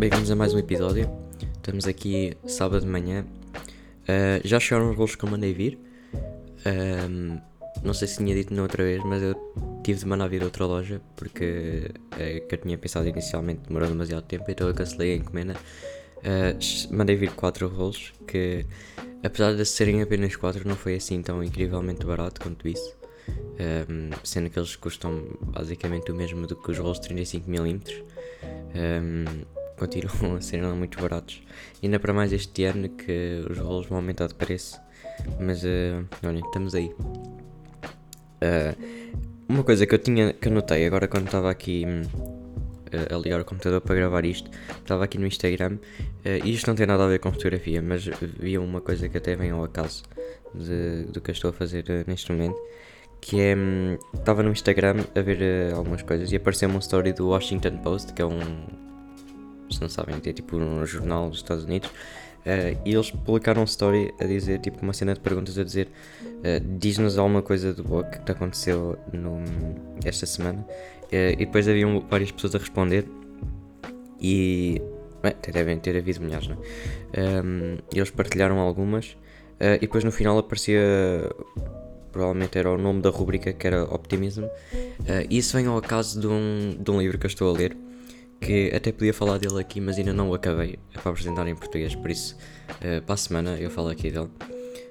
bem-vindos 0.00 0.30
a 0.30 0.34
mais 0.34 0.54
um 0.54 0.58
episódio. 0.58 1.10
Estamos 1.56 1.86
aqui 1.86 2.34
sábado 2.46 2.80
de 2.80 2.86
manhã. 2.86 3.22
Uh, 4.04 4.40
já 4.42 4.58
chegaram 4.58 4.88
os 4.88 4.96
rolos 4.96 5.14
que 5.14 5.22
eu 5.22 5.28
mandei 5.28 5.52
vir. 5.52 5.78
Um, 6.64 7.38
não 7.84 7.92
sei 7.92 8.08
se 8.08 8.16
tinha 8.16 8.34
dito 8.34 8.54
na 8.54 8.62
outra 8.62 8.82
vez, 8.82 9.04
mas 9.04 9.22
eu 9.22 9.34
tive 9.84 9.98
de 9.98 10.06
mandar 10.06 10.26
vir 10.28 10.42
outra 10.42 10.64
loja 10.64 11.02
porque 11.14 11.90
é 12.18 12.40
que 12.40 12.54
eu 12.54 12.58
tinha 12.58 12.78
pensado 12.78 13.08
inicialmente 13.08 13.60
demorou 13.68 13.88
demasiado 13.88 14.22
tempo, 14.22 14.50
então 14.50 14.68
eu 14.68 14.74
cancelei 14.74 15.12
a 15.12 15.16
encomenda. 15.16 15.52
Uh, 15.52 16.96
mandei 16.96 17.16
vir 17.16 17.32
4 17.32 17.68
rolos 17.68 18.14
que, 18.26 18.64
apesar 19.22 19.54
de 19.54 19.66
serem 19.66 20.00
apenas 20.00 20.34
4, 20.34 20.66
não 20.66 20.76
foi 20.76 20.94
assim 20.94 21.20
tão 21.20 21.44
incrivelmente 21.44 22.06
barato 22.06 22.40
quanto 22.40 22.66
isso. 22.66 22.96
Um, 23.28 24.08
sendo 24.24 24.48
que 24.48 24.58
eles 24.58 24.76
custam 24.76 25.36
basicamente 25.42 26.10
o 26.10 26.14
mesmo 26.14 26.46
do 26.46 26.56
que 26.56 26.70
os 26.70 26.78
rolos 26.78 26.98
35mm. 27.00 28.02
Um, 28.74 29.59
continuam 29.80 30.36
a 30.36 30.40
ser 30.42 30.62
muito 30.62 31.00
baratos. 31.00 31.42
Ainda 31.82 31.98
para 31.98 32.12
mais 32.12 32.32
este 32.32 32.64
ano 32.64 32.90
que 32.90 33.42
os 33.48 33.58
rolos 33.58 33.86
vão 33.86 33.98
aumentar 33.98 34.28
de 34.28 34.34
preço. 34.34 34.78
Mas 35.40 35.64
uh, 35.64 36.06
olhem, 36.22 36.42
estamos 36.44 36.74
aí. 36.74 36.94
Uh, 38.42 38.76
uma 39.48 39.64
coisa 39.64 39.86
que 39.86 39.94
eu 39.94 39.98
tinha 39.98 40.32
que 40.32 40.48
anotei 40.48 40.86
agora 40.86 41.08
quando 41.08 41.26
estava 41.26 41.50
aqui 41.50 41.84
uh, 41.84 43.14
a 43.14 43.18
ligar 43.18 43.40
o 43.40 43.44
computador 43.44 43.80
para 43.80 43.94
gravar 43.94 44.24
isto, 44.24 44.50
estava 44.78 45.04
aqui 45.04 45.18
no 45.18 45.26
Instagram, 45.26 45.78
e 46.24 46.52
isto 46.52 46.66
não 46.68 46.74
tem 46.74 46.86
nada 46.86 47.04
a 47.04 47.08
ver 47.08 47.18
com 47.18 47.32
fotografia, 47.32 47.80
mas 47.82 48.04
vi 48.38 48.58
uma 48.58 48.80
coisa 48.80 49.08
que 49.08 49.16
até 49.16 49.34
vem 49.34 49.50
ao 49.50 49.64
acaso 49.64 50.02
de, 50.54 51.04
do 51.04 51.20
que 51.20 51.30
eu 51.30 51.32
estou 51.32 51.50
a 51.50 51.52
fazer 51.52 51.84
neste 52.06 52.30
momento, 52.30 52.56
que 53.20 53.40
é, 53.40 53.56
um, 53.56 53.98
estava 54.14 54.42
no 54.42 54.50
Instagram 54.50 55.04
a 55.14 55.20
ver 55.20 55.72
algumas 55.74 56.02
coisas 56.02 56.30
e 56.32 56.36
apareceu-me 56.36 56.74
uma 56.74 56.80
story 56.80 57.12
do 57.12 57.28
Washington 57.28 57.78
Post, 57.78 58.12
que 58.12 58.22
é 58.22 58.26
um, 58.26 58.89
se 59.70 59.80
não 59.80 59.88
sabem, 59.88 60.16
é 60.24 60.32
tipo 60.32 60.56
um 60.56 60.84
jornal 60.84 61.28
dos 61.28 61.38
Estados 61.38 61.64
Unidos, 61.64 61.90
Uh, 62.40 62.72
e 62.86 62.94
eles 62.94 63.10
publicaram 63.10 63.60
um 63.60 63.64
story 63.64 64.14
a 64.18 64.24
dizer, 64.24 64.60
tipo, 64.60 64.80
uma 64.82 64.94
cena 64.94 65.12
de 65.12 65.20
perguntas 65.20 65.58
a 65.58 65.64
dizer: 65.64 65.88
uh, 66.24 66.78
diz-nos 66.78 67.18
alguma 67.18 67.42
coisa 67.42 67.74
do 67.74 67.84
book 67.84 68.18
que 68.20 68.32
aconteceu 68.32 68.98
no, 69.12 69.42
esta 70.04 70.24
semana. 70.26 70.66
Uh, 71.04 71.32
e 71.34 71.36
depois 71.36 71.68
haviam 71.68 72.00
várias 72.08 72.30
pessoas 72.30 72.54
a 72.54 72.58
responder. 72.58 73.06
E. 74.20 74.80
Bem, 75.22 75.34
devem 75.52 75.78
ter 75.78 75.98
havido 75.98 76.22
milhares, 76.22 76.48
não 76.48 76.56
é? 76.56 77.42
Um, 77.42 77.76
eles 77.94 78.10
partilharam 78.10 78.58
algumas. 78.58 79.18
e 79.60 79.80
depois 79.80 80.02
no 80.02 80.10
final 80.10 80.38
aparecia. 80.38 80.80
Provavelmente 82.10 82.58
era 82.58 82.70
o 82.70 82.78
nome 82.78 83.02
da 83.02 83.10
rubrica 83.10 83.52
que 83.52 83.66
era 83.66 83.84
Optimism. 83.84 84.44
e 85.28 85.36
isso 85.36 85.56
vem 85.56 85.66
ao 85.66 85.76
acaso 85.76 86.18
de 86.18 86.26
um, 86.26 86.74
de 86.76 86.90
um 86.90 86.98
livro 86.98 87.18
que 87.18 87.26
eu 87.26 87.28
estou 87.28 87.54
a 87.54 87.56
ler 87.56 87.76
que 88.40 88.72
até 88.74 88.90
podia 88.90 89.12
falar 89.12 89.38
dele 89.38 89.60
aqui, 89.60 89.80
mas 89.80 89.98
ainda 89.98 90.12
não 90.12 90.30
o 90.30 90.34
acabei 90.34 90.78
é 90.94 90.98
para 90.98 91.10
apresentar 91.10 91.46
em 91.46 91.54
português, 91.54 91.94
por 91.94 92.10
isso 92.10 92.36
uh, 92.70 93.02
para 93.02 93.14
a 93.14 93.16
semana 93.16 93.58
eu 93.60 93.70
falo 93.70 93.88
aqui 93.88 94.10
dele. 94.10 94.28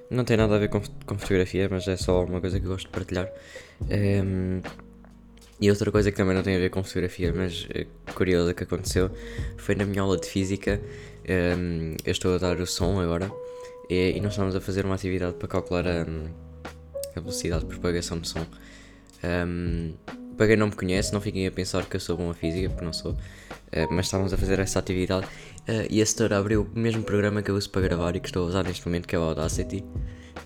Não 0.08 0.24
tem 0.24 0.36
nada 0.36 0.56
a 0.56 0.58
ver 0.58 0.68
com, 0.68 0.80
com 1.06 1.18
fotografia, 1.18 1.68
mas 1.70 1.86
é 1.86 1.96
só 1.96 2.24
uma 2.24 2.40
coisa 2.40 2.58
que 2.58 2.66
eu 2.66 2.70
gosto 2.70 2.86
de 2.86 2.92
partilhar. 2.92 3.30
Um, 3.82 3.86
ehm, 3.90 4.60
e 5.60 5.70
outra 5.70 5.92
coisa 5.92 6.10
que 6.10 6.16
também 6.16 6.34
não 6.34 6.42
tem 6.42 6.56
a 6.56 6.58
ver 6.58 6.70
com 6.70 6.82
fotografia, 6.82 7.32
mas 7.32 7.64
uh, 7.64 8.14
curiosa 8.14 8.52
que 8.52 8.64
aconteceu, 8.64 9.10
foi 9.56 9.76
na 9.76 9.84
minha 9.84 10.02
aula 10.02 10.16
de 10.16 10.26
física. 10.26 10.80
Um, 11.28 11.32
ehm, 11.32 11.96
eu 12.04 12.10
estou 12.10 12.34
a 12.34 12.38
dar 12.38 12.60
o 12.60 12.66
som 12.66 12.98
agora 13.00 13.30
e, 13.88 14.16
e 14.16 14.20
nós 14.20 14.32
estamos 14.32 14.56
a 14.56 14.60
fazer 14.60 14.84
uma 14.84 14.96
atividade 14.96 15.34
para 15.34 15.46
calcular 15.46 15.86
a, 15.86 16.02
a 17.16 17.20
velocidade 17.20 17.62
de 17.62 17.68
propagação 17.68 18.18
do 18.18 18.26
som. 18.26 18.40
Um, 18.40 18.46
ehm, 19.22 20.19
para 20.40 20.46
quem 20.46 20.56
não 20.56 20.68
me 20.68 20.72
conhece, 20.74 21.12
não 21.12 21.20
fiquem 21.20 21.46
a 21.46 21.52
pensar 21.52 21.84
que 21.84 21.96
eu 21.96 22.00
sou 22.00 22.16
bom 22.16 22.30
a 22.30 22.34
física, 22.34 22.70
porque 22.70 22.82
não 22.82 22.94
sou, 22.94 23.12
uh, 23.12 23.16
mas 23.90 24.06
estávamos 24.06 24.32
a 24.32 24.38
fazer 24.38 24.58
essa 24.58 24.78
atividade 24.78 25.26
uh, 25.26 25.86
e 25.90 26.00
a 26.00 26.06
setora 26.06 26.38
abriu 26.38 26.66
o 26.74 26.78
mesmo 26.78 27.02
programa 27.02 27.42
que 27.42 27.50
eu 27.50 27.54
uso 27.54 27.68
para 27.68 27.82
gravar 27.82 28.16
e 28.16 28.20
que 28.20 28.28
estou 28.28 28.44
a 28.44 28.46
usar 28.46 28.64
neste 28.64 28.86
momento, 28.86 29.06
que 29.06 29.14
é 29.14 29.18
o 29.18 29.22
Audacity. 29.22 29.84
Um, 29.84 29.98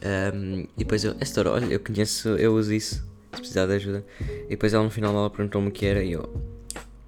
ehm, 0.02 0.60
e 0.76 0.78
depois 0.78 1.04
eu, 1.04 1.14
a 1.20 1.24
setora, 1.24 1.52
olha, 1.52 1.66
eu 1.66 1.78
conheço, 1.78 2.30
eu 2.30 2.56
uso 2.56 2.74
isso, 2.74 3.08
se 3.34 3.38
precisar 3.38 3.66
de 3.66 3.74
ajuda. 3.74 4.04
E 4.46 4.48
depois 4.48 4.74
ela 4.74 4.82
no 4.82 4.90
final 4.90 5.14
ela 5.14 5.30
perguntou-me 5.30 5.68
o 5.68 5.70
que 5.70 5.86
era 5.86 6.02
e 6.02 6.10
eu 6.10 6.28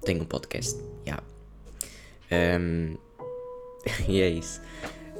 tenho 0.05 0.21
um 0.21 0.25
podcast. 0.25 0.79
Yeah. 1.05 1.21
Um, 2.31 2.95
ehm, 2.95 2.97
e 4.07 4.21
é 4.21 4.29
isso. 4.29 4.61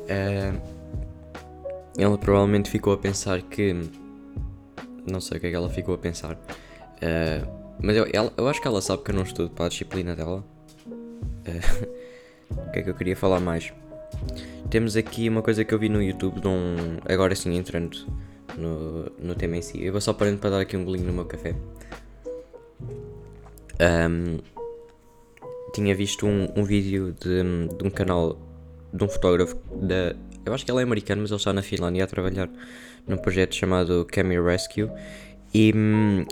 Uh, 0.03 0.57
ela 1.97 2.17
provavelmente 2.17 2.69
ficou 2.69 2.93
a 2.93 2.97
pensar 2.97 3.41
que. 3.41 3.75
Não 5.05 5.19
sei 5.19 5.37
o 5.37 5.41
que 5.41 5.47
é 5.47 5.49
que 5.49 5.55
ela 5.57 5.69
ficou 5.69 5.95
a 5.95 5.97
pensar. 5.97 6.35
Uh, 6.35 7.56
mas 7.81 7.95
eu, 7.95 8.07
ela, 8.11 8.31
eu 8.37 8.47
acho 8.47 8.61
que 8.61 8.67
ela 8.67 8.81
sabe 8.81 9.03
que 9.03 9.11
eu 9.11 9.15
não 9.15 9.23
estudo 9.23 9.49
para 9.49 9.65
a 9.65 9.69
disciplina 9.69 10.15
dela. 10.15 10.43
Uh, 10.87 11.87
o 12.67 12.71
que 12.71 12.79
é 12.79 12.81
que 12.81 12.89
eu 12.89 12.95
queria 12.95 13.15
falar 13.15 13.39
mais? 13.39 13.71
Temos 14.69 14.97
aqui 14.97 15.29
uma 15.29 15.41
coisa 15.41 15.63
que 15.63 15.73
eu 15.73 15.79
vi 15.79 15.89
no 15.89 16.01
YouTube 16.01 16.41
de 16.41 16.47
um. 16.47 16.75
Agora 17.07 17.33
sim, 17.35 17.55
entrando 17.55 18.05
no, 18.57 19.11
no 19.19 19.35
tema 19.35 19.57
em 19.57 19.61
si. 19.61 19.83
Eu 19.83 19.91
vou 19.91 20.01
só 20.01 20.13
parando 20.13 20.39
para 20.39 20.49
dar 20.49 20.59
aqui 20.61 20.75
um 20.75 20.83
golinho 20.83 21.07
no 21.07 21.13
meu 21.13 21.25
café. 21.25 21.55
Um, 23.79 24.39
tinha 25.73 25.93
visto 25.95 26.25
um, 26.25 26.47
um 26.55 26.63
vídeo 26.63 27.15
de, 27.19 27.43
de 27.77 27.83
um 27.83 27.89
canal 27.89 28.37
de 28.91 29.03
um 29.03 29.07
fotógrafo 29.07 29.55
da. 29.81 30.15
Eu 30.45 30.53
acho 30.53 30.65
que 30.65 30.71
ele 30.71 30.79
é 30.79 30.83
americano, 30.83 31.21
mas 31.21 31.31
ele 31.31 31.37
está 31.37 31.53
na 31.53 31.61
Finlândia 31.61 32.03
a 32.03 32.07
trabalhar 32.07 32.49
num 33.05 33.17
projeto 33.17 33.55
chamado 33.55 34.05
Camera 34.11 34.43
Rescue. 34.43 34.89
E 35.53 35.71
hum, 35.75 36.25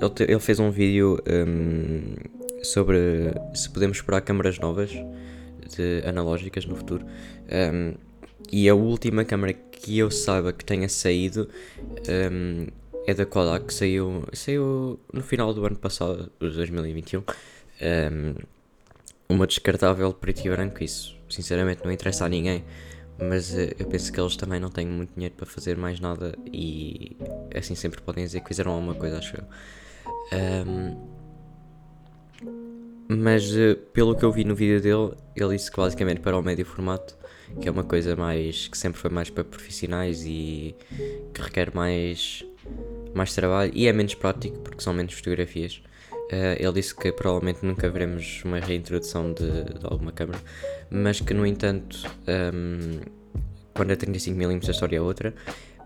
ele, 0.00 0.10
te, 0.10 0.22
ele 0.24 0.40
fez 0.40 0.58
um 0.58 0.70
vídeo 0.70 1.18
um, 1.26 2.14
sobre 2.62 3.32
se 3.54 3.68
podemos 3.70 3.96
esperar 3.96 4.20
câmaras 4.20 4.58
novas 4.58 4.90
de 4.90 6.02
analógicas 6.06 6.64
no 6.66 6.76
futuro. 6.76 7.04
Um, 7.50 7.94
e 8.50 8.68
a 8.68 8.74
última 8.74 9.24
câmera 9.24 9.52
que 9.52 9.98
eu 9.98 10.10
saiba 10.10 10.52
que 10.52 10.64
tenha 10.64 10.88
saído 10.88 11.48
um, 12.32 12.66
é 13.06 13.14
da 13.14 13.26
Kodak, 13.26 13.72
saiu, 13.72 14.24
saiu 14.32 15.00
no 15.12 15.22
final 15.22 15.52
do 15.52 15.64
ano 15.64 15.76
passado, 15.76 16.30
de 16.40 16.50
2021. 16.50 17.20
Um, 17.20 18.34
uma 19.28 19.46
descartável 19.46 20.12
preto 20.12 20.46
e 20.46 20.50
branco, 20.50 20.84
isso 20.84 21.16
sinceramente 21.28 21.82
não 21.84 21.90
interessa 21.90 22.26
a 22.26 22.28
ninguém, 22.28 22.62
mas 23.18 23.52
uh, 23.52 23.74
eu 23.78 23.86
penso 23.86 24.12
que 24.12 24.20
eles 24.20 24.36
também 24.36 24.60
não 24.60 24.70
têm 24.70 24.86
muito 24.86 25.14
dinheiro 25.14 25.34
para 25.34 25.46
fazer 25.46 25.76
mais 25.76 26.00
nada 26.00 26.34
e 26.52 27.16
assim 27.54 27.74
sempre 27.74 28.00
podem 28.00 28.24
dizer 28.24 28.40
que 28.40 28.48
fizeram 28.48 28.72
alguma 28.72 28.94
coisa, 28.94 29.18
acho 29.18 29.36
eu. 29.36 29.44
Um, 30.66 31.12
mas 33.08 33.50
uh, 33.52 33.76
pelo 33.92 34.16
que 34.16 34.24
eu 34.24 34.32
vi 34.32 34.44
no 34.44 34.54
vídeo 34.54 34.80
dele, 34.80 35.16
ele 35.36 35.56
disse 35.56 35.70
que 35.70 35.76
basicamente 35.76 36.20
para 36.20 36.36
o 36.36 36.42
médio 36.42 36.64
formato, 36.64 37.16
que 37.60 37.68
é 37.68 37.70
uma 37.70 37.84
coisa 37.84 38.16
mais 38.16 38.68
que 38.68 38.78
sempre 38.78 39.00
foi 39.00 39.10
mais 39.10 39.28
para 39.28 39.44
profissionais 39.44 40.24
e 40.24 40.74
que 41.34 41.42
requer 41.42 41.74
mais, 41.74 42.44
mais 43.14 43.34
trabalho 43.34 43.70
e 43.74 43.86
é 43.86 43.92
menos 43.92 44.14
prático 44.14 44.58
porque 44.60 44.82
são 44.82 44.92
menos 44.94 45.12
fotografias. 45.12 45.82
Uh, 46.32 46.56
ele 46.58 46.72
disse 46.72 46.94
que 46.94 47.12
provavelmente 47.12 47.58
nunca 47.62 47.90
veremos 47.90 48.40
uma 48.42 48.58
reintrodução 48.58 49.34
de, 49.34 49.64
de 49.64 49.84
alguma 49.84 50.12
câmera, 50.12 50.40
mas 50.90 51.20
que 51.20 51.34
no 51.34 51.44
entanto, 51.44 52.08
um, 52.54 53.00
quando 53.74 53.90
é 53.90 53.96
35mm 53.96 54.66
a 54.66 54.70
história 54.70 54.96
é 54.96 55.00
outra. 55.00 55.34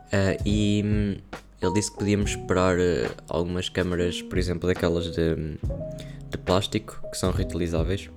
Uh, 0.06 0.40
e 0.46 1.20
ele 1.60 1.72
disse 1.74 1.90
que 1.90 1.98
podíamos 1.98 2.30
esperar 2.30 2.78
uh, 2.78 3.12
algumas 3.28 3.68
câmaras, 3.68 4.22
por 4.22 4.38
exemplo, 4.38 4.68
daquelas 4.68 5.06
de, 5.10 5.34
de 6.30 6.38
plástico, 6.44 7.02
que 7.10 7.18
são 7.18 7.32
reutilizáveis, 7.32 8.08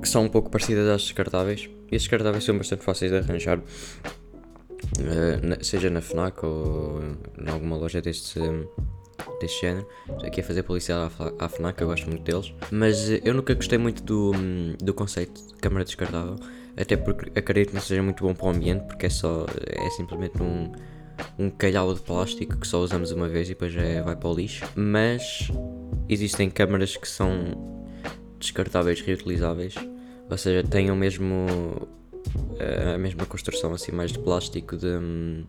que 0.00 0.08
são 0.08 0.24
um 0.24 0.28
pouco 0.28 0.48
parecidas 0.50 0.86
às 0.86 1.02
descartáveis. 1.02 1.68
E 1.90 1.96
as 1.96 2.02
descartáveis 2.02 2.44
são 2.44 2.56
bastante 2.56 2.84
fáceis 2.84 3.10
de 3.10 3.18
arranjar, 3.18 3.60
na, 5.42 5.64
seja 5.64 5.90
na 5.90 6.00
FNAC 6.00 6.44
ou 6.44 7.00
em 7.44 7.50
alguma 7.50 7.76
loja 7.76 8.00
deste, 8.00 8.38
deste 9.40 9.60
género. 9.62 9.86
Aqui 10.24 10.40
a 10.40 10.44
fazer 10.44 10.62
publicidade 10.62 11.12
à, 11.38 11.48
FNAC, 11.48 11.80
eu 11.80 11.88
gosto 11.88 12.08
muito 12.08 12.22
deles. 12.22 12.52
Mas 12.70 13.08
uh, 13.08 13.20
eu 13.24 13.34
nunca 13.34 13.54
gostei 13.54 13.78
muito 13.78 14.02
do, 14.02 14.32
do 14.80 14.94
conceito 14.94 15.40
de 15.48 15.54
câmara 15.54 15.84
descartável, 15.84 16.36
até 16.76 16.96
porque 16.96 17.38
acredito 17.38 17.70
que 17.70 17.74
não 17.74 17.82
seja 17.82 18.02
muito 18.02 18.24
bom 18.24 18.34
para 18.34 18.46
o 18.46 18.50
ambiente, 18.50 18.84
porque 18.86 19.06
é 19.06 19.10
só, 19.10 19.46
é 19.66 19.90
simplesmente 19.90 20.42
um 20.42 20.72
um 21.38 21.50
calhau 21.50 21.92
de 21.94 22.00
plástico 22.00 22.56
que 22.56 22.66
só 22.66 22.80
usamos 22.80 23.10
uma 23.10 23.28
vez 23.28 23.48
e 23.48 23.50
depois 23.50 23.72
já 23.72 24.02
vai 24.02 24.16
para 24.16 24.28
o 24.28 24.34
lixo. 24.34 24.64
Mas 24.74 25.50
existem 26.08 26.50
câmaras 26.50 26.96
que 26.96 27.08
são 27.08 27.30
descartáveis, 28.38 29.00
reutilizáveis, 29.00 29.74
ou 30.30 30.36
seja, 30.36 30.62
têm 30.62 30.90
o 30.90 30.96
mesmo 30.96 31.88
eh, 32.58 32.94
a 32.94 32.98
mesma 32.98 33.26
construção 33.26 33.72
assim 33.72 33.92
mais 33.92 34.12
de 34.12 34.18
plástico 34.18 34.76
de, 34.76 35.44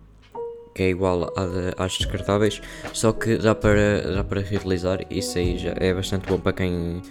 que 0.74 0.84
é 0.84 0.90
igual 0.90 1.32
à 1.36 1.46
de, 1.46 1.74
às 1.78 1.98
descartáveis, 1.98 2.62
só 2.94 3.12
que 3.12 3.38
dá 3.38 3.56
para, 3.56 4.02
dá 4.16 4.24
para 4.24 4.42
reutilizar. 4.42 5.06
Isso 5.10 5.38
aí 5.38 5.58
já 5.58 5.74
é 5.78 5.94
bastante 5.94 6.28
bom 6.28 6.40
para 6.40 6.54
quem 6.54 7.02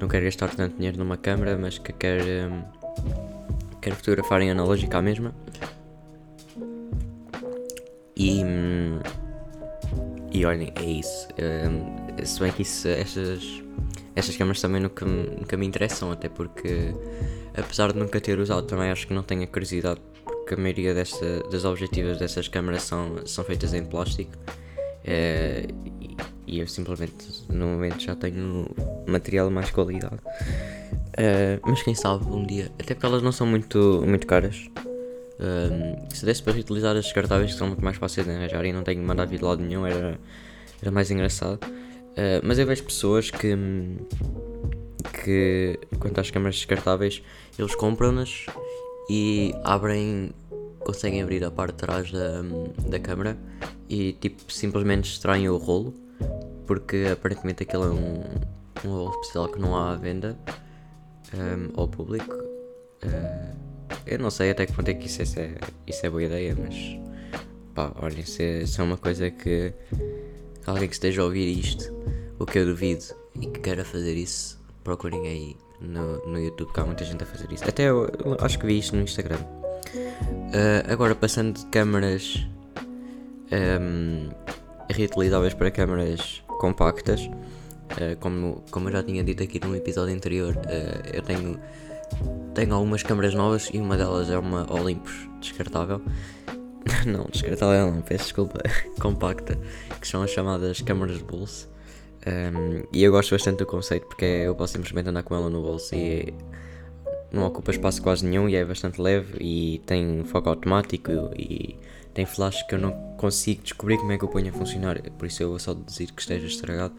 não 0.00 0.08
quer 0.08 0.22
gastar 0.22 0.54
tanto 0.54 0.76
dinheiro 0.76 0.98
numa 0.98 1.16
câmera, 1.16 1.56
mas 1.56 1.78
que 1.78 1.92
quer, 1.92 2.22
um, 2.22 2.62
quer 3.80 3.94
fotografar 3.94 4.40
em 4.40 4.50
analógica 4.50 4.98
à 4.98 5.02
mesma. 5.02 5.34
E, 8.16 8.42
e 10.32 10.44
olhem, 10.44 10.72
é 10.74 10.84
isso. 10.84 11.28
Um, 11.38 12.24
se 12.24 12.40
bem 12.40 12.52
que 12.52 12.62
isso, 12.62 12.88
estas, 12.88 13.62
estas 14.14 14.36
câmaras 14.36 14.60
também 14.60 14.80
nunca, 14.80 15.04
nunca 15.04 15.56
me 15.56 15.66
interessam, 15.66 16.10
até 16.10 16.28
porque, 16.28 16.92
apesar 17.56 17.92
de 17.92 17.98
nunca 17.98 18.20
ter 18.20 18.38
usado, 18.38 18.66
também 18.66 18.90
acho 18.90 19.06
que 19.06 19.14
não 19.14 19.22
tenho 19.22 19.44
a 19.44 19.46
curiosidade, 19.46 20.00
a 20.54 20.56
maioria 20.56 20.94
desta, 20.94 21.42
das 21.50 21.64
objetivas 21.64 22.18
dessas 22.18 22.48
câmaras 22.48 22.82
são, 22.82 23.26
são 23.26 23.44
feitas 23.44 23.74
em 23.74 23.84
plástico. 23.84 24.32
É, 25.04 25.66
e, 26.46 26.60
eu 26.60 26.66
simplesmente 26.66 27.14
no 27.48 27.66
momento 27.66 28.00
já 28.00 28.14
tenho 28.14 28.66
material 29.06 29.48
de 29.48 29.54
mais 29.54 29.70
qualidade. 29.70 30.16
Uh, 30.16 31.60
mas 31.62 31.82
quem 31.82 31.94
sabe 31.94 32.24
um 32.26 32.46
dia, 32.46 32.70
até 32.78 32.94
porque 32.94 33.06
elas 33.06 33.22
não 33.22 33.32
são 33.32 33.46
muito, 33.46 34.02
muito 34.06 34.26
caras. 34.26 34.68
Uh, 35.38 36.14
se 36.14 36.24
desse 36.24 36.42
para 36.42 36.52
reutilizar 36.52 36.96
as 36.96 37.04
descartáveis 37.04 37.52
que 37.52 37.58
são 37.58 37.68
muito 37.68 37.84
mais 37.84 37.96
fáceis 37.96 38.26
de 38.26 38.32
arranjar 38.32 38.64
e 38.64 38.72
não 38.72 38.82
tenho 38.82 39.02
mandar 39.02 39.26
vir 39.26 39.38
de 39.38 39.44
lado 39.44 39.62
nenhum, 39.62 39.86
era, 39.86 40.18
era 40.80 40.90
mais 40.90 41.10
engraçado. 41.10 41.60
Mas 42.42 42.58
eu 42.58 42.66
vejo 42.66 42.82
pessoas 42.82 43.30
que, 43.30 43.56
que 45.22 45.78
quanto 46.00 46.20
às 46.20 46.28
câmaras 46.32 46.56
descartáveis, 46.56 47.22
eles 47.56 47.76
compram-nas 47.76 48.46
e 49.08 49.54
abrem, 49.64 50.32
conseguem 50.80 51.22
abrir 51.22 51.44
a 51.44 51.50
parte 51.50 51.72
de 51.72 51.78
trás 51.78 52.12
da, 52.12 52.42
da 52.88 52.98
câmara 52.98 53.36
e 53.88 54.12
tipo 54.14 54.52
simplesmente 54.52 55.10
extraem 55.10 55.48
o 55.48 55.56
rolo 55.56 55.94
porque 56.66 57.08
aparentemente 57.10 57.62
aquele 57.62 57.84
é 57.84 57.86
um, 57.86 58.22
um 58.84 58.90
rolo 58.90 59.10
especial 59.20 59.48
que 59.48 59.58
não 59.58 59.74
há 59.74 59.92
à 59.92 59.96
venda 59.96 60.38
um, 61.34 61.80
ao 61.80 61.88
público. 61.88 62.34
Uh, 62.34 63.56
eu 64.06 64.18
não 64.18 64.30
sei 64.30 64.50
até 64.50 64.66
que 64.66 64.72
ponto 64.74 64.88
é 64.88 64.94
que 64.94 65.06
isso 65.06 65.22
é, 65.22 65.54
isso 65.86 66.04
é 66.04 66.10
boa 66.10 66.22
ideia, 66.22 66.54
mas 66.58 66.74
pá, 67.74 67.92
olhem, 68.02 68.24
se, 68.24 68.66
se 68.66 68.80
é 68.80 68.84
uma 68.84 68.98
coisa 68.98 69.30
que 69.30 69.72
alguém 70.66 70.88
que 70.88 70.94
esteja 70.94 71.22
a 71.22 71.24
ouvir 71.24 71.58
isto, 71.58 71.90
o 72.38 72.44
que 72.44 72.58
eu 72.58 72.66
duvido 72.66 73.04
e 73.40 73.46
que 73.46 73.60
queira 73.60 73.84
fazer 73.84 74.14
isso, 74.14 74.60
procurem 74.84 75.26
aí 75.26 75.56
no, 75.80 76.26
no 76.26 76.38
YouTube, 76.38 76.72
que 76.72 76.80
há 76.80 76.84
muita 76.84 77.04
gente 77.04 77.22
a 77.22 77.26
fazer 77.26 77.52
isso. 77.52 77.64
Até 77.64 77.84
eu, 77.84 78.10
eu 78.24 78.36
acho 78.40 78.58
que 78.58 78.66
vi 78.66 78.78
isto 78.78 78.96
no 78.96 79.02
Instagram. 79.02 79.38
Uh, 79.38 80.92
agora, 80.92 81.14
passando 81.14 81.58
de 81.58 81.66
câmaras 81.66 82.46
um, 83.80 84.30
reutilizáveis 84.90 85.54
para 85.54 85.70
câmaras 85.70 86.42
compactas, 86.46 87.22
uh, 87.22 88.16
como, 88.20 88.62
como 88.70 88.88
eu 88.88 88.92
já 88.92 89.02
tinha 89.02 89.22
dito 89.22 89.42
aqui 89.42 89.60
num 89.64 89.74
episódio 89.74 90.14
anterior, 90.14 90.56
uh, 90.56 91.08
eu 91.12 91.22
tenho, 91.22 91.58
tenho 92.54 92.74
algumas 92.74 93.02
câmaras 93.02 93.34
novas 93.34 93.70
e 93.72 93.78
uma 93.78 93.96
delas 93.96 94.30
é 94.30 94.38
uma 94.38 94.70
Olympus 94.72 95.28
descartável. 95.40 96.02
não, 97.06 97.26
descartável 97.30 97.92
não, 97.92 98.02
peço 98.02 98.24
desculpa, 98.24 98.60
compacta, 99.00 99.58
que 100.00 100.06
são 100.08 100.22
as 100.22 100.30
chamadas 100.30 100.80
câmaras 100.80 101.18
de 101.18 101.24
bolso. 101.24 101.68
Um, 102.26 102.82
e 102.92 103.02
eu 103.02 103.12
gosto 103.12 103.30
bastante 103.30 103.58
do 103.58 103.66
conceito 103.66 104.06
porque 104.06 104.24
eu 104.24 104.54
posso 104.54 104.72
simplesmente 104.74 105.08
andar 105.08 105.22
com 105.22 105.34
ela 105.34 105.48
no 105.48 105.62
bolso 105.62 105.94
e 105.94 106.34
não 107.30 107.46
ocupa 107.46 107.70
espaço 107.70 108.02
quase 108.02 108.26
nenhum 108.26 108.48
e 108.48 108.56
é 108.56 108.64
bastante 108.64 109.00
leve 109.00 109.36
e 109.40 109.80
tem 109.86 110.24
foco 110.24 110.48
automático 110.48 111.10
e 111.36 111.76
tem 112.12 112.26
flash 112.26 112.62
que 112.64 112.74
eu 112.74 112.78
não 112.78 112.92
consigo 113.16 113.62
descobrir 113.62 113.98
como 113.98 114.12
é 114.12 114.18
que 114.18 114.24
eu 114.24 114.28
ponho 114.28 114.48
a 114.48 114.52
funcionar, 114.52 115.00
por 115.12 115.26
isso 115.26 115.42
eu 115.42 115.50
vou 115.50 115.58
só 115.58 115.74
dizer 115.74 116.10
que 116.10 116.20
esteja 116.20 116.46
estragado. 116.46 116.94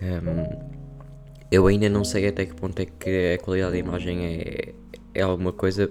Um, 0.00 0.76
eu 1.50 1.66
ainda 1.66 1.88
não 1.88 2.04
sei 2.04 2.28
até 2.28 2.44
que 2.44 2.54
ponto 2.54 2.80
é 2.80 2.86
que 2.86 3.34
a 3.34 3.38
qualidade 3.38 3.72
da 3.72 3.78
imagem 3.78 4.24
é, 4.24 4.74
é 5.14 5.22
alguma 5.22 5.52
coisa 5.52 5.90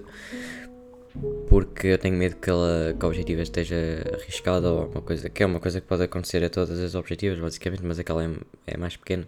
porque 1.48 1.88
eu 1.88 1.98
tenho 1.98 2.16
medo 2.16 2.36
que, 2.36 2.50
ela, 2.50 2.94
que 2.98 3.04
a 3.04 3.08
objetiva 3.08 3.42
esteja 3.42 3.76
arriscada 4.14 4.70
ou 4.70 4.82
alguma 4.82 5.02
coisa, 5.02 5.28
que 5.28 5.42
é 5.42 5.46
uma 5.46 5.60
coisa 5.60 5.80
que 5.80 5.86
pode 5.86 6.02
acontecer 6.02 6.44
a 6.44 6.50
todas 6.50 6.78
as 6.78 6.94
objetivas, 6.94 7.38
basicamente, 7.38 7.82
mas 7.84 7.98
aquela 7.98 8.24
é, 8.24 8.30
é 8.66 8.76
mais 8.76 8.96
pequena. 8.96 9.26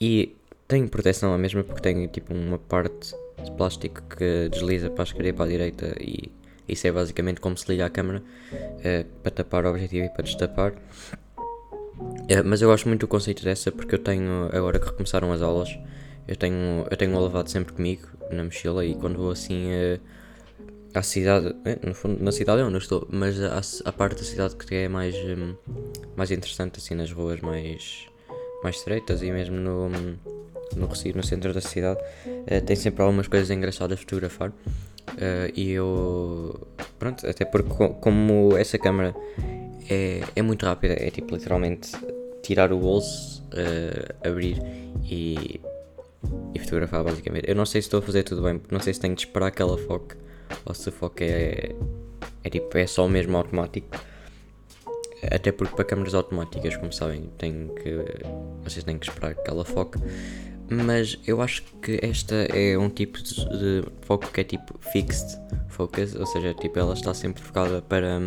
E 0.00 0.34
tenho 0.68 0.88
proteção 0.88 1.32
a 1.32 1.38
mesma 1.38 1.62
porque 1.62 1.80
tenho 1.80 2.06
tipo 2.08 2.34
uma 2.34 2.58
parte 2.58 3.14
de 3.42 3.50
plástico 3.52 4.02
que 4.02 4.48
desliza 4.50 4.90
para 4.90 5.02
a 5.02 5.04
esquerda 5.04 5.28
e 5.28 5.32
para 5.32 5.44
a 5.44 5.48
direita 5.48 5.96
e 6.00 6.30
isso 6.68 6.86
é 6.86 6.92
basicamente 6.92 7.40
como 7.40 7.56
se 7.56 7.70
liga 7.70 7.86
a 7.86 7.90
câmera 7.90 8.22
uh, 8.52 9.04
para 9.22 9.30
tapar 9.30 9.64
o 9.64 9.70
objetivo 9.70 10.06
e 10.06 10.08
para 10.08 10.24
destapar. 10.24 10.72
Uh, 10.72 12.42
mas 12.44 12.60
eu 12.60 12.68
gosto 12.68 12.88
muito 12.88 13.02
do 13.02 13.08
conceito 13.08 13.44
dessa 13.44 13.70
porque 13.70 13.94
eu 13.94 13.98
tenho, 13.98 14.48
agora 14.52 14.78
que 14.78 14.86
recomeçaram 14.86 15.32
as 15.32 15.42
aulas, 15.42 15.78
eu 16.26 16.34
tenho, 16.34 16.86
eu 16.90 16.96
tenho 16.96 17.16
o 17.16 17.22
levado 17.22 17.48
sempre 17.48 17.72
comigo 17.72 18.08
na 18.30 18.42
mochila 18.42 18.84
e 18.84 18.94
quando 18.96 19.16
vou 19.16 19.30
assim 19.30 19.68
uh, 19.70 20.00
à 20.98 21.02
cidade, 21.02 21.54
no 21.86 21.94
fundo, 21.94 22.22
na 22.22 22.32
cidade 22.32 22.62
é 22.62 22.64
onde 22.64 22.74
eu 22.74 22.78
estou, 22.78 23.06
mas 23.10 23.36
a, 23.84 23.92
parte 23.92 24.16
da 24.16 24.24
cidade 24.24 24.56
que 24.56 24.74
é 24.74 24.88
mais, 24.88 25.14
um, 25.14 25.54
mais 26.16 26.30
interessante, 26.30 26.78
assim 26.78 26.94
nas 26.94 27.12
ruas 27.12 27.40
mais, 27.40 28.06
mais 28.62 28.76
estreitas 28.76 29.22
e 29.22 29.30
mesmo 29.30 29.56
no, 29.56 29.88
no 30.74 30.86
Recife, 30.86 31.16
no 31.16 31.22
centro 31.22 31.52
da 31.52 31.60
cidade, 31.60 32.00
tem 32.64 32.76
sempre 32.76 33.02
algumas 33.02 33.28
coisas 33.28 33.50
engraçadas 33.50 33.98
a 33.98 34.00
fotografar. 34.00 34.50
Uh, 34.50 35.52
e 35.54 35.70
eu. 35.70 36.68
Pronto, 36.98 37.26
até 37.26 37.44
porque 37.44 37.70
como 38.00 38.56
essa 38.56 38.76
câmera 38.76 39.14
é, 39.88 40.22
é 40.34 40.42
muito 40.42 40.66
rápida, 40.66 40.94
é 40.94 41.10
tipo 41.10 41.34
literalmente 41.34 41.92
tirar 42.42 42.72
o 42.72 42.78
bolso, 42.78 43.42
uh, 43.52 44.28
abrir 44.28 44.60
e, 45.04 45.60
e 46.54 46.58
fotografar 46.58 47.04
basicamente. 47.04 47.48
Eu 47.48 47.54
não 47.54 47.66
sei 47.66 47.80
se 47.80 47.86
estou 47.86 48.00
a 48.00 48.02
fazer 48.02 48.24
tudo 48.24 48.42
bem, 48.42 48.60
não 48.70 48.80
sei 48.80 48.92
se 48.94 49.00
tenho 49.00 49.14
de 49.14 49.26
esperar 49.26 49.50
que 49.50 49.62
ela 49.62 49.78
foque 49.78 50.16
ou 50.64 50.74
se 50.74 50.88
o 50.88 50.92
foco 50.92 51.22
é, 51.22 51.74
é 52.44 52.50
tipo, 52.50 52.76
é 52.76 52.86
só 52.86 53.08
mesmo 53.08 53.36
automático. 53.36 53.88
Até 55.30 55.50
porque 55.50 55.74
para 55.74 55.84
câmeras 55.84 56.14
automáticas, 56.14 56.76
como 56.76 56.92
sabem, 56.92 57.30
tem 57.38 57.68
que, 57.68 58.04
vocês 58.62 58.84
têm 58.84 58.98
que 58.98 59.08
esperar 59.08 59.34
que 59.34 59.50
ela 59.50 59.64
foque 59.64 59.98
mas 60.68 61.18
eu 61.26 61.40
acho 61.40 61.62
que 61.80 61.98
esta 62.02 62.34
é 62.34 62.76
um 62.76 62.88
tipo 62.88 63.22
de, 63.22 63.84
foco 64.02 64.30
que 64.32 64.40
é 64.40 64.44
tipo 64.44 64.78
fixed 64.92 65.38
focus, 65.68 66.14
ou 66.14 66.26
seja, 66.26 66.54
tipo 66.54 66.78
ela 66.78 66.94
está 66.94 67.12
sempre 67.14 67.42
focada 67.42 67.82
para, 67.82 68.18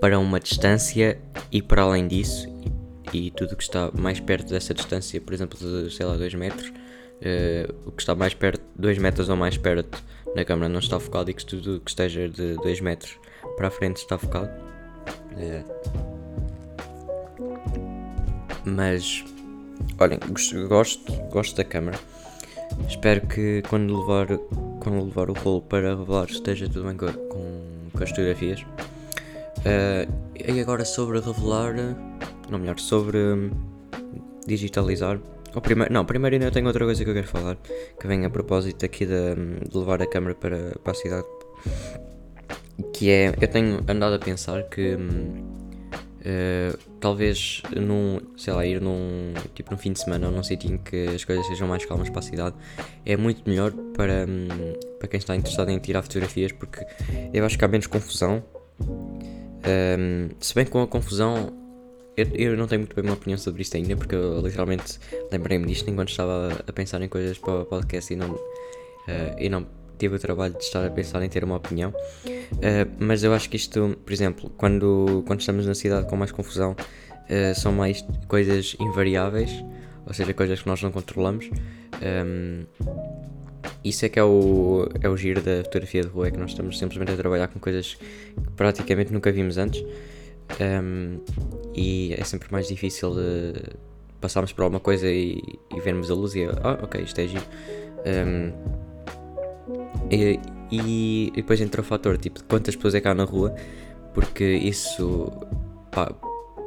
para 0.00 0.18
uma 0.18 0.38
distância 0.38 1.18
e 1.50 1.62
para 1.62 1.82
além 1.82 2.06
disso, 2.06 2.46
e, 3.12 3.26
e 3.26 3.30
tudo 3.30 3.56
que 3.56 3.62
está 3.62 3.90
mais 3.92 4.20
perto 4.20 4.50
dessa 4.50 4.74
distância, 4.74 5.20
por 5.20 5.34
exemplo, 5.34 5.58
de 5.58 5.92
sei 5.92 6.06
lá 6.06 6.16
2 6.16 6.34
metros, 6.34 6.72
o 7.86 7.92
que 7.92 8.02
está 8.02 8.14
mais 8.14 8.34
perto, 8.34 8.62
2 8.76 8.98
metros 8.98 9.28
ou 9.28 9.36
mais 9.36 9.56
perto 9.56 10.02
na 10.34 10.44
câmera 10.44 10.68
não 10.68 10.80
está 10.80 10.98
focado 10.98 11.30
e 11.30 11.34
que 11.34 11.44
tudo 11.44 11.80
que 11.80 11.90
esteja 11.90 12.28
de 12.28 12.54
2 12.56 12.80
metros 12.80 13.18
para 13.56 13.68
a 13.68 13.70
frente 13.70 13.98
está 13.98 14.18
focado. 14.18 14.50
Uh, 15.32 15.64
mas 18.64 19.24
Olhem, 19.98 20.18
gosto, 20.68 21.12
gosto 21.30 21.56
da 21.56 21.64
câmera. 21.64 21.98
Espero 22.88 23.26
que 23.26 23.62
quando 23.68 24.00
levar, 24.00 24.26
quando 24.80 25.04
levar 25.04 25.30
o 25.30 25.32
rolo 25.32 25.62
para 25.62 25.94
revelar 25.96 26.26
esteja 26.26 26.68
tudo 26.68 26.86
bem 26.86 26.96
com, 26.96 27.06
com, 27.06 28.02
as 28.02 28.10
fotografias. 28.10 28.60
Uh, 29.60 30.12
e 30.34 30.60
agora 30.60 30.84
sobre 30.84 31.20
revelar, 31.20 31.74
não 32.50 32.58
melhor, 32.58 32.78
sobre 32.78 33.18
digitalizar. 34.46 35.18
Ou 35.54 35.60
primeiro, 35.62 35.92
não, 35.92 36.04
primeiro 36.04 36.34
ainda 36.34 36.50
tenho 36.50 36.66
outra 36.66 36.84
coisa 36.84 37.04
que 37.04 37.10
eu 37.10 37.14
quero 37.14 37.28
falar, 37.28 37.56
que 37.98 38.06
vem 38.06 38.24
a 38.24 38.30
propósito 38.30 38.84
aqui 38.84 39.06
de, 39.06 39.34
de 39.68 39.76
levar 39.76 40.02
a 40.02 40.06
câmera 40.06 40.34
para, 40.34 40.78
para 40.82 40.92
a 40.92 40.94
cidade. 40.94 41.26
Que 42.92 43.10
é, 43.10 43.34
eu 43.40 43.48
tenho 43.48 43.80
andado 43.88 44.14
a 44.14 44.18
pensar 44.18 44.64
que 44.64 44.96
hum, 44.96 45.54
Uh, 46.24 46.78
talvez 47.00 47.60
num, 47.76 48.18
sei 48.34 48.54
lá, 48.54 48.64
ir 48.64 48.80
num, 48.80 49.34
tipo 49.54 49.70
num 49.70 49.76
fim 49.76 49.92
de 49.92 50.00
semana 50.00 50.28
ou 50.28 50.32
num 50.32 50.42
sítio 50.42 50.72
em 50.72 50.78
que 50.78 51.08
as 51.08 51.22
coisas 51.22 51.46
sejam 51.46 51.68
mais 51.68 51.84
calmas 51.84 52.08
para 52.08 52.20
a 52.20 52.22
cidade 52.22 52.56
é 53.04 53.14
muito 53.14 53.46
melhor 53.46 53.72
para, 53.94 54.24
um, 54.26 54.72
para 54.98 55.06
quem 55.06 55.18
está 55.18 55.36
interessado 55.36 55.68
em 55.68 55.78
tirar 55.78 56.00
fotografias 56.00 56.50
porque 56.50 56.82
eu 57.30 57.44
acho 57.44 57.58
que 57.58 57.64
há 57.66 57.68
menos 57.68 57.86
confusão. 57.86 58.42
Um, 58.80 60.30
se 60.40 60.54
bem 60.54 60.64
que 60.64 60.70
com 60.70 60.80
a 60.80 60.86
confusão 60.86 61.52
eu, 62.16 62.26
eu, 62.34 62.56
não 62.56 62.66
tenho 62.66 62.80
muito 62.80 62.94
bem 62.94 63.04
uma 63.04 63.14
opinião 63.14 63.38
sobre 63.38 63.62
isto 63.62 63.76
ainda 63.76 63.96
porque 63.96 64.14
eu 64.14 64.40
literalmente 64.40 64.98
lembrei-me 65.32 65.66
disto 65.66 65.88
enquanto 65.90 66.10
estava 66.10 66.62
a 66.66 66.72
pensar 66.72 67.00
em 67.02 67.08
coisas 67.08 67.38
para 67.38 67.62
o 67.62 67.64
podcast 67.64 68.12
e 68.12 68.16
não, 68.16 68.30
uh, 68.30 68.40
e 69.38 69.48
não 69.48 69.66
tive 69.98 70.16
o 70.16 70.18
trabalho 70.18 70.54
de 70.54 70.62
estar 70.62 70.84
a 70.84 70.90
pensar 70.90 71.22
em 71.22 71.28
ter 71.28 71.44
uma 71.44 71.56
opinião, 71.56 71.90
uh, 71.90 72.90
mas 72.98 73.22
eu 73.22 73.32
acho 73.32 73.48
que 73.48 73.56
isto, 73.56 73.96
por 74.04 74.12
exemplo, 74.12 74.50
quando, 74.56 75.22
quando 75.26 75.40
estamos 75.40 75.66
na 75.66 75.74
cidade 75.74 76.06
com 76.08 76.16
mais 76.16 76.32
confusão, 76.32 76.72
uh, 76.72 77.54
são 77.54 77.72
mais 77.72 78.04
coisas 78.28 78.76
invariáveis, 78.80 79.50
ou 80.06 80.12
seja, 80.12 80.34
coisas 80.34 80.60
que 80.60 80.66
nós 80.66 80.82
não 80.82 80.90
controlamos. 80.90 81.48
Um, 82.02 82.64
isso 83.82 84.04
é 84.04 84.08
que 84.08 84.18
é 84.18 84.24
o, 84.24 84.88
é 85.00 85.08
o 85.08 85.16
giro 85.16 85.40
da 85.40 85.62
fotografia 85.64 86.02
de 86.02 86.08
rua, 86.08 86.28
é 86.28 86.30
que 86.30 86.38
nós 86.38 86.50
estamos 86.50 86.78
simplesmente 86.78 87.12
a 87.12 87.16
trabalhar 87.16 87.48
com 87.48 87.58
coisas 87.58 87.94
que 87.94 88.50
praticamente 88.56 89.12
nunca 89.12 89.30
vimos 89.30 89.58
antes. 89.58 89.84
Um, 90.60 91.20
e 91.74 92.14
é 92.14 92.24
sempre 92.24 92.50
mais 92.52 92.68
difícil 92.68 93.14
passarmos 94.20 94.52
por 94.52 94.62
alguma 94.62 94.80
coisa 94.80 95.08
e, 95.08 95.42
e 95.74 95.80
vermos 95.80 96.10
a 96.10 96.14
luz 96.14 96.34
e 96.34 96.44
ah, 96.44 96.78
ok, 96.82 97.02
isto 97.02 97.20
é 97.20 97.26
giro. 97.26 97.44
Um, 98.06 98.52
e, 100.10 100.38
e, 100.70 101.32
depois 101.34 101.60
entra 101.60 101.80
o 101.80 101.84
fator 101.84 102.18
tipo 102.18 102.42
quantas 102.44 102.76
pessoas 102.76 102.94
é 102.94 103.00
que 103.00 103.08
há 103.08 103.14
na 103.14 103.24
rua, 103.24 103.54
porque 104.12 104.44
isso 104.44 105.30
pá, 105.90 106.12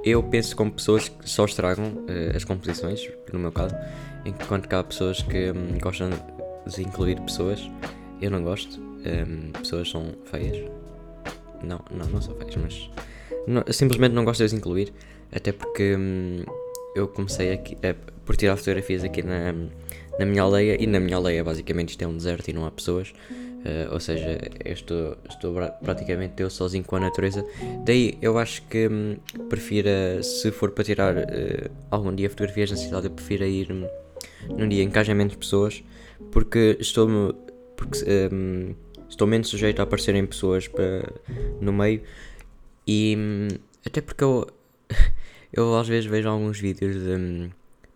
eu 0.03 0.21
penso 0.23 0.55
como 0.55 0.71
pessoas 0.71 1.09
que 1.09 1.29
só 1.29 1.45
estragam 1.45 1.85
uh, 1.85 2.35
as 2.35 2.43
composições, 2.43 3.09
no 3.31 3.39
meu 3.39 3.51
caso, 3.51 3.75
enquanto 4.25 4.67
que 4.67 4.75
há 4.75 4.83
pessoas 4.83 5.21
que 5.21 5.51
um, 5.51 5.77
gostam 5.79 6.09
de 6.65 6.81
incluir 6.81 7.19
pessoas. 7.21 7.69
Eu 8.21 8.31
não 8.31 8.43
gosto, 8.43 8.79
um, 8.79 9.51
pessoas 9.51 9.89
são 9.89 10.13
feias. 10.25 10.57
Não, 11.63 11.79
não, 11.91 12.05
não 12.07 12.21
são 12.21 12.35
feias, 12.35 12.55
mas 12.55 12.89
não, 13.47 13.63
simplesmente 13.71 14.13
não 14.13 14.25
gosto 14.25 14.39
de 14.39 14.45
as 14.45 14.53
incluir, 14.53 14.93
até 15.31 15.51
porque 15.51 15.95
hum, 15.95 16.43
eu 16.95 17.07
comecei 17.07 17.53
aqui, 17.53 17.77
a, 17.83 17.95
por 18.25 18.35
tirar 18.35 18.57
fotografias 18.57 19.03
aqui 19.03 19.23
na, 19.23 19.53
na 20.19 20.25
minha 20.25 20.41
aldeia, 20.41 20.81
e 20.81 20.85
na 20.85 20.99
minha 20.99 21.15
aldeia 21.15 21.43
basicamente 21.43 21.91
isto 21.91 22.01
é 22.03 22.07
um 22.07 22.15
deserto 22.15 22.49
e 22.49 22.53
não 22.53 22.65
há 22.65 22.71
pessoas. 22.71 23.13
Uh, 23.57 23.91
ou 23.91 23.99
seja, 23.99 24.39
eu 24.63 24.71
estou, 24.71 25.17
estou 25.27 25.53
praticamente 25.83 26.41
eu 26.41 26.49
sozinho 26.49 26.83
com 26.83 26.95
a 26.95 26.99
natureza. 26.99 27.43
Daí 27.83 28.17
eu 28.21 28.37
acho 28.37 28.61
que 28.63 28.87
hum, 28.87 29.17
prefiro, 29.49 29.89
se 30.21 30.51
for 30.51 30.71
para 30.71 30.83
tirar 30.83 31.17
uh, 31.17 31.71
algum 31.89 32.13
dia 32.13 32.29
fotografias 32.29 32.71
na 32.71 32.77
cidade, 32.77 33.07
eu 33.07 33.11
prefiro 33.11 33.45
ir 33.45 33.71
hum, 33.71 33.87
num 34.57 34.69
dia 34.69 34.83
em 34.83 34.89
que 34.89 34.99
haja 34.99 35.13
menos 35.13 35.35
pessoas, 35.35 35.83
porque 36.31 36.77
estou, 36.79 37.33
porque, 37.75 37.99
um, 38.31 38.75
estou 39.09 39.27
menos 39.27 39.47
sujeito 39.47 39.79
a 39.79 39.83
aparecerem 39.83 40.25
pessoas 40.25 40.67
para, 40.67 41.11
no 41.59 41.73
meio 41.73 42.01
e 42.87 43.47
até 43.85 44.01
porque 44.01 44.23
eu, 44.23 44.47
eu 45.51 45.75
às 45.77 45.87
vezes 45.87 46.09
vejo 46.09 46.29
alguns 46.29 46.59
vídeos 46.59 46.95
de, 46.95 47.49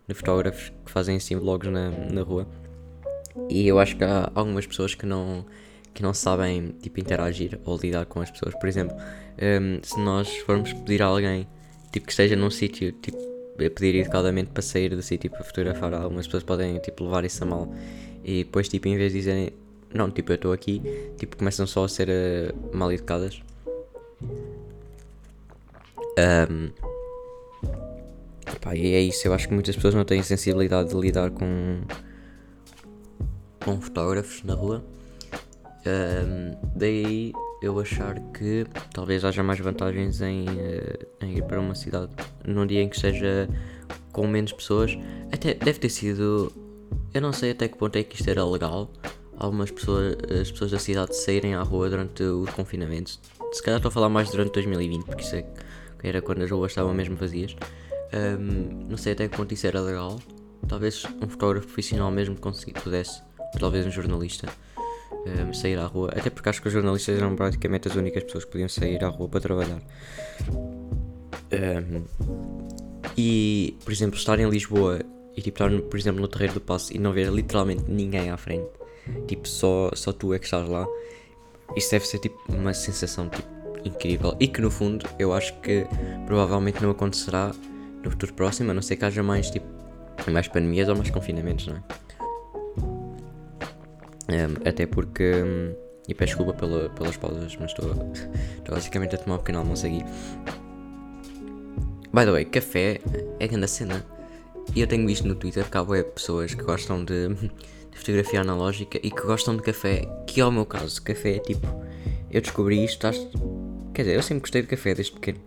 de 0.08 0.14
fotógrafos 0.14 0.72
que 0.84 0.90
fazem 0.90 1.16
assim 1.16 1.36
vlogs 1.36 1.70
na, 1.70 1.90
na 1.90 2.22
rua 2.22 2.46
e 3.48 3.66
eu 3.66 3.78
acho 3.78 3.96
que 3.96 4.04
há 4.04 4.30
algumas 4.34 4.66
pessoas 4.66 4.94
que 4.94 5.06
não, 5.06 5.44
que 5.94 6.02
não 6.02 6.12
sabem 6.12 6.74
tipo, 6.80 7.00
interagir 7.00 7.58
ou 7.64 7.76
lidar 7.76 8.06
com 8.06 8.20
as 8.20 8.30
pessoas. 8.30 8.54
Por 8.54 8.68
exemplo, 8.68 8.96
um, 8.96 9.80
se 9.82 9.98
nós 10.00 10.28
formos 10.38 10.72
pedir 10.72 11.02
a 11.02 11.06
alguém 11.06 11.46
tipo, 11.92 12.06
que 12.06 12.12
esteja 12.12 12.36
num 12.36 12.50
sítio, 12.50 12.92
tipo, 12.92 13.18
pedir 13.56 13.94
educadamente 13.96 14.50
para 14.50 14.62
sair 14.62 14.94
do 14.94 15.02
sítio 15.02 15.30
para 15.30 15.44
fotografar, 15.44 15.92
algumas 15.94 16.26
pessoas 16.26 16.42
podem 16.42 16.78
tipo, 16.78 17.04
levar 17.04 17.24
isso 17.24 17.42
a 17.42 17.46
mal. 17.46 17.72
E 18.24 18.44
depois, 18.44 18.68
tipo, 18.68 18.88
em 18.88 18.96
vez 18.96 19.12
de 19.12 19.18
dizerem 19.18 19.50
não, 19.92 20.10
tipo, 20.10 20.32
eu 20.32 20.36
estou 20.36 20.52
aqui, 20.52 20.80
tipo, 21.18 21.36
começam 21.36 21.66
só 21.66 21.84
a 21.84 21.88
ser 21.88 22.08
uh, 22.08 22.76
mal 22.76 22.90
educadas. 22.90 23.42
Um, 26.18 26.70
pá, 28.60 28.74
e 28.74 28.94
é 28.94 29.00
isso, 29.00 29.26
eu 29.26 29.34
acho 29.34 29.48
que 29.48 29.54
muitas 29.54 29.74
pessoas 29.74 29.94
não 29.94 30.04
têm 30.04 30.22
sensibilidade 30.22 30.90
de 30.90 30.96
lidar 30.96 31.30
com 31.30 31.80
com 33.64 33.80
fotógrafos 33.80 34.42
na 34.42 34.54
rua. 34.54 34.84
Um, 35.86 36.56
daí 36.76 37.32
eu 37.62 37.78
achar 37.78 38.18
que 38.32 38.66
talvez 38.92 39.24
haja 39.24 39.42
mais 39.42 39.58
vantagens 39.60 40.20
em, 40.20 40.44
uh, 40.44 41.06
em, 41.20 41.38
ir 41.38 41.44
para 41.44 41.60
uma 41.60 41.74
cidade 41.74 42.12
num 42.46 42.66
dia 42.66 42.82
em 42.82 42.88
que 42.88 42.96
esteja 42.96 43.48
com 44.12 44.26
menos 44.26 44.52
pessoas. 44.52 44.96
Até 45.32 45.54
deve 45.54 45.78
ter 45.78 45.88
sido. 45.88 46.52
Eu 47.14 47.20
não 47.20 47.32
sei 47.32 47.52
até 47.52 47.68
que 47.68 47.76
ponto 47.76 47.96
é 47.96 48.02
que 48.02 48.16
isto 48.16 48.28
era 48.28 48.44
legal. 48.44 48.90
Algumas 49.36 49.70
pessoas, 49.70 50.16
as 50.40 50.50
pessoas 50.50 50.70
da 50.70 50.78
cidade 50.78 51.16
saírem 51.16 51.54
à 51.54 51.62
rua 51.62 51.88
durante 51.88 52.22
os 52.22 52.50
confinamentos. 52.50 53.18
Se 53.52 53.62
calhar 53.62 53.78
estou 53.78 53.88
a 53.88 53.92
falar 53.92 54.08
mais 54.08 54.30
durante 54.30 54.52
2020, 54.52 55.04
porque 55.04 55.22
isso 55.22 55.36
é, 55.36 55.44
era 56.02 56.20
quando 56.20 56.42
as 56.42 56.50
ruas 56.50 56.72
estavam 56.72 56.92
mesmo 56.94 57.16
vazias. 57.16 57.56
Um, 58.14 58.86
não 58.88 58.96
sei 58.96 59.12
até 59.12 59.28
que 59.28 59.36
ponto 59.36 59.52
isso 59.52 59.66
era 59.66 59.80
legal. 59.80 60.20
Talvez 60.68 61.04
um 61.20 61.28
fotógrafo 61.28 61.66
profissional 61.66 62.10
mesmo 62.10 62.36
conseguir, 62.36 62.74
pudesse 62.74 63.22
talvez 63.58 63.86
um 63.86 63.90
jornalista, 63.90 64.48
um, 65.26 65.52
sair 65.52 65.78
à 65.78 65.86
rua. 65.86 66.10
Até 66.16 66.30
porque 66.30 66.48
acho 66.48 66.60
que 66.60 66.68
os 66.68 66.72
jornalistas 66.74 67.16
eram 67.16 67.34
praticamente 67.34 67.88
as 67.88 67.96
únicas 67.96 68.22
pessoas 68.24 68.44
que 68.44 68.50
podiam 68.50 68.68
sair 68.68 69.02
à 69.04 69.08
rua 69.08 69.28
para 69.28 69.40
trabalhar. 69.40 69.80
Um, 71.52 72.04
e, 73.16 73.76
por 73.84 73.92
exemplo, 73.92 74.16
estar 74.16 74.38
em 74.38 74.48
Lisboa 74.48 75.00
e 75.36 75.42
tipo, 75.42 75.62
estar, 75.62 75.82
por 75.82 75.98
exemplo, 75.98 76.20
no 76.20 76.28
Terreiro 76.28 76.54
do 76.54 76.60
Passo 76.60 76.94
e 76.94 76.98
não 76.98 77.12
ver 77.12 77.28
literalmente 77.30 77.84
ninguém 77.88 78.30
à 78.30 78.36
frente, 78.36 78.68
tipo, 79.26 79.48
só, 79.48 79.90
só 79.94 80.12
tu 80.12 80.32
é 80.32 80.38
que 80.38 80.44
estás 80.44 80.68
lá, 80.68 80.86
isso 81.76 81.90
deve 81.90 82.06
ser 82.06 82.18
tipo 82.18 82.38
uma 82.48 82.74
sensação 82.74 83.28
tipo, 83.28 83.48
incrível 83.84 84.36
e 84.38 84.48
que 84.48 84.60
no 84.60 84.70
fundo 84.70 85.06
eu 85.18 85.32
acho 85.32 85.54
que 85.60 85.86
provavelmente 86.26 86.82
não 86.82 86.90
acontecerá 86.90 87.52
no 88.02 88.10
futuro 88.10 88.34
próximo, 88.34 88.70
a 88.70 88.74
não 88.74 88.82
ser 88.82 88.96
que 88.96 89.04
haja 89.04 89.22
mais 89.22 89.50
tipo 89.50 89.66
mais 90.30 90.46
pandemias 90.46 90.88
ou 90.88 90.96
mais 90.96 91.10
confinamentos, 91.10 91.66
não 91.66 91.76
é? 91.76 91.82
Um, 94.32 94.68
até 94.68 94.86
porque. 94.86 95.42
Um, 95.42 95.74
e 96.08 96.14
peço 96.14 96.36
desculpa 96.36 96.52
pela, 96.54 96.88
pelas 96.90 97.16
pausas, 97.16 97.56
mas 97.60 97.70
estou, 97.72 97.94
basicamente 98.68 99.14
a 99.14 99.18
tomar 99.18 99.36
um 99.36 99.38
pequeno 99.38 99.58
almoço 99.60 99.86
aqui. 99.86 100.04
By 102.12 102.24
the 102.24 102.32
way, 102.32 102.44
café 102.44 103.00
é 103.38 103.48
grande 103.48 103.68
cena. 103.68 104.04
E 104.74 104.80
eu 104.80 104.86
tenho 104.86 105.06
visto 105.06 105.26
no 105.26 105.34
Twitter 105.34 105.68
que 105.68 105.76
há 105.76 105.84
pessoas 106.04 106.54
que 106.54 106.62
gostam 106.62 107.04
de, 107.04 107.28
de, 107.90 107.98
fotografia 107.98 108.40
analógica 108.40 108.98
e 109.02 109.10
que 109.10 109.22
gostam 109.22 109.56
de 109.56 109.62
café, 109.62 110.06
que 110.26 110.40
é 110.40 110.44
o 110.44 110.50
meu 110.50 110.66
caso. 110.66 111.00
Café 111.02 111.36
é 111.36 111.38
tipo. 111.38 111.66
Eu 112.30 112.40
descobri 112.40 112.82
isto, 112.82 113.06
acho, 113.06 113.28
quer 113.92 114.02
dizer, 114.02 114.16
eu 114.16 114.22
sempre 114.22 114.40
gostei 114.40 114.62
de 114.62 114.68
café 114.68 114.94
desde 114.94 115.12
pequeno, 115.12 115.40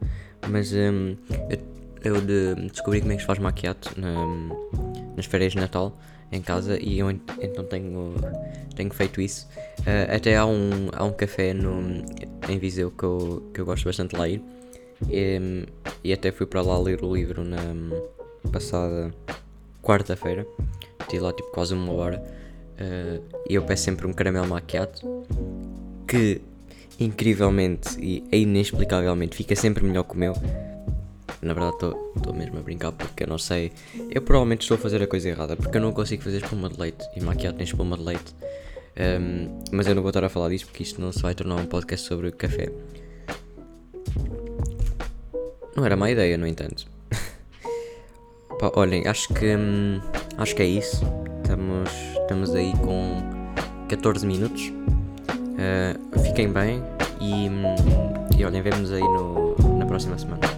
mas 0.50 0.72
um, 0.74 1.16
eu, 1.50 1.60
eu 2.04 2.22
de, 2.22 2.56
descobri 2.70 3.02
como 3.02 3.14
é 3.14 3.16
que 3.16 3.22
se 3.22 3.28
faz 3.28 3.40
maquiato 3.40 4.00
na, 4.00 4.14
nas 5.16 5.25
férias 5.25 5.54
de 5.54 5.60
Natal 5.60 5.98
em 6.32 6.42
casa 6.42 6.80
e 6.80 7.00
eu 7.00 7.10
então 7.10 7.64
tenho, 7.66 8.16
tenho 8.75 8.94
feito 8.94 9.22
isso. 9.22 9.48
Uh, 9.80 10.16
até 10.16 10.38
há 10.38 10.46
um, 10.46 10.90
há 10.94 11.04
um 11.04 11.12
café 11.12 11.54
no, 11.54 12.04
em 12.50 12.58
Viseu 12.60 12.92
que 12.92 13.04
eu, 13.04 13.50
que 13.54 13.62
eu 13.62 13.66
gosto 13.66 13.86
bastante 13.86 14.12
de 14.12 14.18
lá 14.18 14.28
ir. 14.28 14.42
E, 15.10 15.66
e 16.04 16.14
até 16.14 16.32
fui 16.32 16.46
para 16.46 16.62
lá 16.62 16.80
ler 16.80 17.04
o 17.04 17.14
livro 17.14 17.44
na 17.44 17.58
passada 18.52 19.14
quarta-feira. 19.82 20.48
Estive 21.02 21.24
lá 21.24 21.34
tipo 21.34 21.52
quase 21.52 21.74
uma 21.74 21.94
hora. 21.94 22.24
Uh, 22.75 23.24
e 23.50 23.56
eu 23.56 23.64
peço 23.64 23.84
sempre 23.84 24.06
um 24.06 24.14
caramelo 24.14 24.48
macchiato 24.48 25.24
que 26.08 26.42
incrivelmente 27.00 28.00
e 28.00 28.24
inexplicavelmente 28.32 29.36
fica 29.36 29.56
sempre 29.56 29.84
melhor 29.84 30.04
que 30.04 30.14
o 30.14 30.18
meu. 30.18 30.34
Na 31.42 31.54
verdade 31.54 31.75
estou 32.16 32.34
mesmo 32.34 32.58
a 32.58 32.62
brincar 32.62 32.92
porque 32.92 33.24
eu 33.24 33.28
não 33.28 33.38
sei. 33.38 33.72
Eu 34.10 34.22
provavelmente 34.22 34.62
estou 34.62 34.75
a 34.75 34.78
fazer 34.78 35.02
a 35.02 35.08
coisa 35.08 35.30
errada 35.30 35.56
porque 35.56 35.78
eu 35.78 35.82
não 35.82 35.92
consigo 35.92 36.24
fazer 36.24 36.44
espuma 36.44 36.70
de 36.70 36.80
leite 36.80 37.06
e 37.16 37.22
maquiado 37.22 37.58
tem 37.58 37.66
espuma 37.66 37.98
de 37.98 38.04
leite. 38.04 38.36
Um, 38.98 39.62
mas 39.72 39.88
eu 39.88 39.96
não 39.96 40.02
vou 40.02 40.10
estar 40.10 40.24
a 40.24 40.30
falar 40.30 40.50
disso 40.50 40.66
porque 40.68 40.84
isto 40.84 41.02
não 41.02 41.12
se 41.12 41.22
vai 41.22 41.36
tornar 41.36 41.56
um 41.56 41.66
podcast 41.66 42.08
sobre 42.08 42.32
café. 42.32 42.72
Não 45.75 45.86
era 45.86 45.98
má 45.98 46.10
ideia, 46.10 46.38
no 46.38 46.48
entanto. 46.48 46.88
Pá, 48.58 48.72
olhem, 48.75 49.06
acho 49.06 49.34
que 49.34 49.56
hum, 49.56 50.00
acho 50.38 50.56
que 50.56 50.62
é 50.62 50.66
isso. 50.66 51.04
Estamos, 51.44 51.90
estamos 52.22 52.56
aí 52.56 52.72
com 52.78 53.22
14 53.90 54.25
minutos. 54.25 54.72
Uh, 55.66 56.20
fiquem 56.20 56.52
bem 56.52 56.84
e, 57.20 57.50
hum, 57.50 57.64
e 58.38 58.46
olhem, 58.46 58.62
vemos 58.62 58.92
aí 58.92 59.02
no, 59.02 59.56
na 59.80 59.86
próxima 59.86 60.16
semana. 60.18 60.55